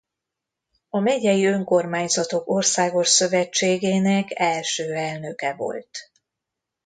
[0.89, 6.11] A Megyei Önkormányzatok Országos Szövetségének első elnöke volt.